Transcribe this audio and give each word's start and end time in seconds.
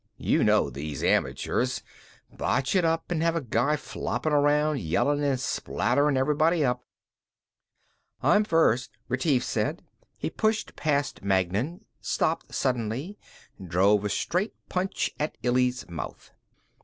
You 0.17 0.43
know 0.43 0.71
these 0.71 1.03
amateurs; 1.03 1.83
botch 2.35 2.75
it 2.75 2.83
up 2.83 3.11
and 3.11 3.21
have 3.21 3.35
a 3.35 3.39
guy 3.41 3.75
floppin' 3.75 4.33
around, 4.33 4.79
yellin' 4.79 5.21
and 5.21 5.39
spatterin' 5.39 6.17
everybody 6.17 6.65
up." 6.65 6.83
"I'm 8.23 8.43
first," 8.43 8.89
Retief 9.09 9.43
said. 9.43 9.83
He 10.17 10.31
pushed 10.31 10.75
past 10.75 11.21
Magnan, 11.23 11.85
stopped 12.01 12.51
suddenly, 12.51 13.19
drove 13.63 14.03
a 14.03 14.09
straight 14.09 14.55
punch 14.69 15.11
at 15.19 15.37
Illy's 15.43 15.87
mouth. 15.87 16.31